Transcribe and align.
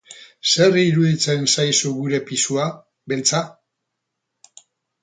Zer 0.51 0.77
iruditzen 0.83 1.45
zaizu 1.57 1.93
gure 1.99 2.23
pisua, 2.31 2.67
Beltza? 3.15 3.45